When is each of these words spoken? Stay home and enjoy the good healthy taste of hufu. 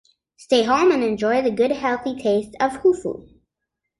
Stay 0.35 0.63
home 0.63 0.91
and 0.91 1.03
enjoy 1.03 1.43
the 1.43 1.51
good 1.51 1.69
healthy 1.69 2.15
taste 2.15 2.55
of 2.59 2.71
hufu. 2.81 3.29